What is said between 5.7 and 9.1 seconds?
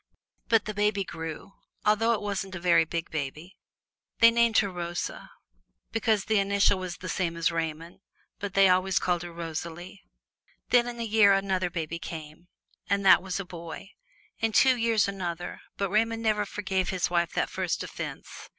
because the initial was the same as Raymond, but they always